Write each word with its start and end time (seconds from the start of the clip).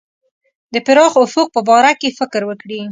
د 0.73 0.75
پراخ 0.85 1.13
افق 1.25 1.47
په 1.55 1.61
باره 1.67 1.91
کې 1.99 2.09
فکر 2.19 2.41
وکړي. 2.45 2.79